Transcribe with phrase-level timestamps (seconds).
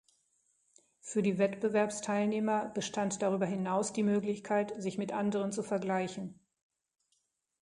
[1.01, 6.39] Für die Wettbewerbsteilnehmer bestand darüber hinaus die Möglichkeit, sich mit anderen zu vergleichen.